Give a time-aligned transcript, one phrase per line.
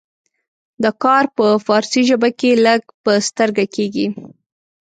[0.83, 4.07] دا کار په فارسي ژبه کې لږ په سترګه کیږي.